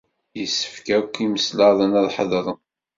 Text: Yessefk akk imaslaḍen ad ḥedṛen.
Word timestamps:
Yessefk 0.39 0.87
akk 0.97 1.15
imaslaḍen 1.25 1.93
ad 2.01 2.07
ḥedṛen. 2.15 2.59